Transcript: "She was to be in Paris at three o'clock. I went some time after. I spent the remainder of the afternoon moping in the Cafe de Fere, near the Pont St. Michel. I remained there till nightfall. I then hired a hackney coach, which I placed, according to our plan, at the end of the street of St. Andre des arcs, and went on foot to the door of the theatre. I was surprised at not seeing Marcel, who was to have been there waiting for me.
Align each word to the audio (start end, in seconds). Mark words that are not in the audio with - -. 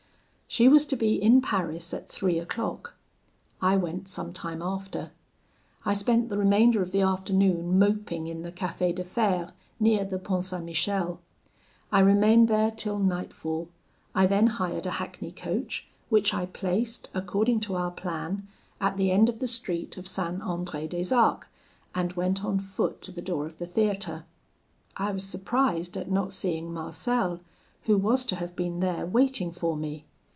"She 0.53 0.67
was 0.67 0.85
to 0.87 0.97
be 0.97 1.13
in 1.15 1.39
Paris 1.41 1.93
at 1.93 2.09
three 2.09 2.37
o'clock. 2.37 2.95
I 3.61 3.77
went 3.77 4.09
some 4.09 4.33
time 4.33 4.61
after. 4.61 5.11
I 5.85 5.93
spent 5.93 6.27
the 6.27 6.37
remainder 6.37 6.81
of 6.81 6.91
the 6.91 6.99
afternoon 6.99 7.79
moping 7.79 8.27
in 8.27 8.41
the 8.41 8.51
Cafe 8.51 8.91
de 8.91 9.05
Fere, 9.05 9.53
near 9.79 10.03
the 10.03 10.19
Pont 10.19 10.43
St. 10.43 10.65
Michel. 10.65 11.21
I 11.89 12.01
remained 12.01 12.49
there 12.49 12.69
till 12.69 12.99
nightfall. 12.99 13.69
I 14.13 14.27
then 14.27 14.47
hired 14.47 14.85
a 14.85 14.89
hackney 14.99 15.31
coach, 15.31 15.87
which 16.09 16.33
I 16.33 16.47
placed, 16.47 17.07
according 17.13 17.61
to 17.61 17.75
our 17.75 17.91
plan, 17.91 18.45
at 18.81 18.97
the 18.97 19.09
end 19.09 19.29
of 19.29 19.39
the 19.39 19.47
street 19.47 19.95
of 19.95 20.05
St. 20.05 20.41
Andre 20.41 20.85
des 20.85 21.15
arcs, 21.15 21.47
and 21.95 22.11
went 22.17 22.43
on 22.43 22.59
foot 22.59 23.01
to 23.03 23.13
the 23.13 23.21
door 23.21 23.45
of 23.45 23.57
the 23.57 23.65
theatre. 23.65 24.25
I 24.97 25.11
was 25.13 25.23
surprised 25.23 25.95
at 25.95 26.11
not 26.11 26.33
seeing 26.33 26.73
Marcel, 26.73 27.39
who 27.83 27.95
was 27.97 28.25
to 28.25 28.35
have 28.35 28.57
been 28.57 28.81
there 28.81 29.05
waiting 29.05 29.53
for 29.53 29.77
me. 29.77 30.03